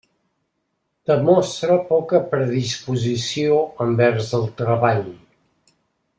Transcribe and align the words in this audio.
Demostra 1.09 1.75
poca 1.91 2.21
predisposició 2.31 3.61
envers 3.87 4.33
el 4.39 4.49
treball. 4.63 5.07